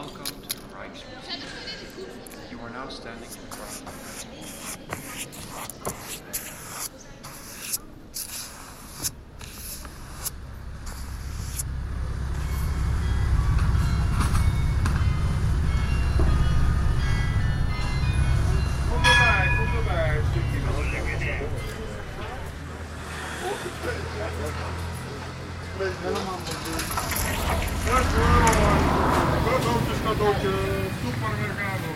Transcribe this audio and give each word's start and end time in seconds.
Welcome 0.00 0.24
to 0.24 0.32
the 0.32 0.64
Rijksmuseum. 0.74 2.50
You 2.50 2.58
are 2.60 2.70
now 2.70 2.88
standing 2.88 3.22
in 3.22 3.28
front 3.28 3.70
of 3.70 3.84
the 3.84 4.40
Let's 25.78 25.96
go. 26.02 26.10
Let's 27.86 28.14
go. 28.14 29.99
Supermercado. 30.18 31.86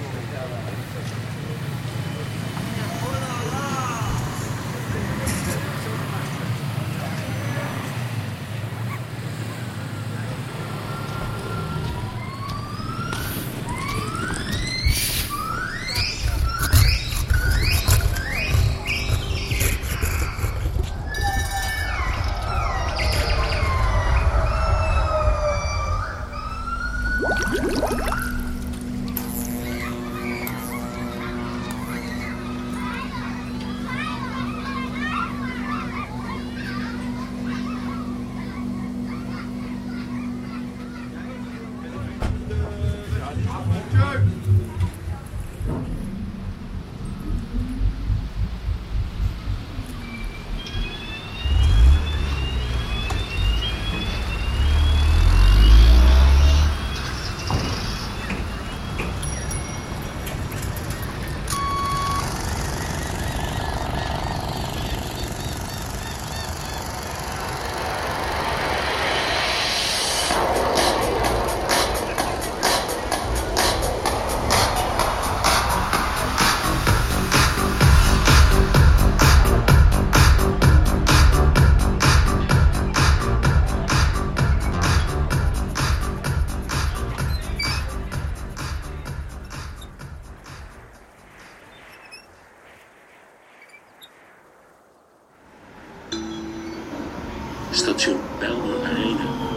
Station 97.74 98.20
Belmer 98.40 98.86
Arena. 98.86 99.53